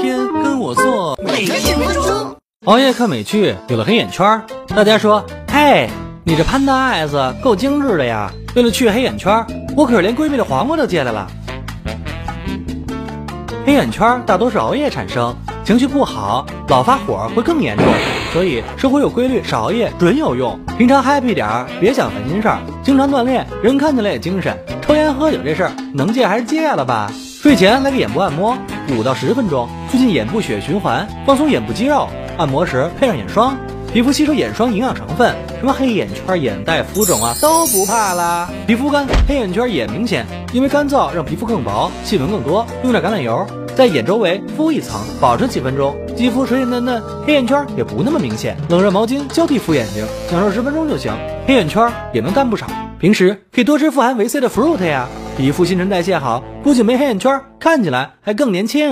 [0.00, 2.36] 天跟我做每天十分钟。
[2.64, 5.90] 熬夜看美剧有了黑眼圈，大家说，嘿，
[6.24, 8.32] 你这 Panda Eyes 够精致的呀！
[8.56, 9.44] 为了去黑眼圈，
[9.76, 11.26] 我可是连闺蜜的黄瓜都借来了。
[13.66, 17.84] 黑眼圈大多是熬夜产生，情绪不好，老发火会更严重，
[18.32, 20.58] 所以生活有规律，少熬夜准有用。
[20.78, 24.58] 平常 happy 点儿，别想烦心事儿，经常锻炼，人看起来也精神。
[24.80, 27.12] 抽烟喝酒这事儿能戒还是戒了吧。
[27.42, 28.56] 睡前来个眼部按摩，
[28.96, 32.08] 五到十分钟，促进眼部血液循环，放松眼部肌肉。
[32.38, 33.56] 按摩时配上眼霜，
[33.92, 38.48] 皮肤吸收眼霜营养成分，什么黑眼圈、眼袋、浮肿啊都不怕啦。
[38.66, 42.66] 皮肤干、黑眼圈也明显，因为干燥让皮肤更薄，细纹更多。
[42.82, 48.56] 用点橄榄油在眼周围敷一层，保持几分钟，肌肤水水嫩嫩，黑眼圈也不那么明显。
[48.68, 51.12] 冷热毛巾交替敷眼睛，享受十分钟就行，
[51.46, 52.66] 黑眼圈也能淡不少。
[53.00, 58.90] 平时可以多吃富含维 C 的 fruit 呀，皮肤新陈代谢好，不仅没黑眼圈，看起来还更年轻。